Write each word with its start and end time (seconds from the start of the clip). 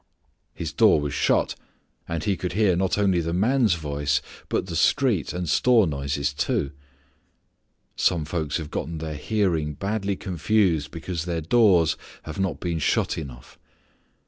His 0.55 0.73
door 0.73 0.99
was 0.99 1.13
shut 1.13 1.53
and 2.07 2.23
he 2.23 2.35
could 2.35 2.53
hear 2.53 2.75
not 2.75 2.97
only 2.97 3.19
the 3.21 3.35
man's 3.35 3.75
voice 3.75 4.19
but 4.49 4.65
the 4.65 4.75
street 4.75 5.31
and 5.31 5.47
store 5.47 5.85
noises 5.85 6.33
too. 6.33 6.71
Some 7.95 8.25
folks 8.25 8.57
have 8.57 8.71
gotten 8.71 8.97
their 8.97 9.13
hearing 9.13 9.75
badly 9.75 10.15
confused 10.15 10.89
because 10.89 11.25
their 11.25 11.41
doors 11.41 11.97
have 12.23 12.39
not 12.39 12.59
been 12.59 12.79
shut 12.79 13.15
enough. 13.15 13.59